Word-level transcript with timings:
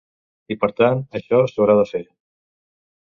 I 0.53 0.57
per 0.63 0.69
tant, 0.79 1.03
això 1.19 1.41
s’haurà 1.51 1.77
de 1.81 1.85
fer. 1.93 2.05